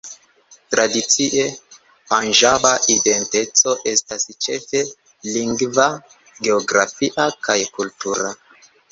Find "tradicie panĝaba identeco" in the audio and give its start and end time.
0.75-3.75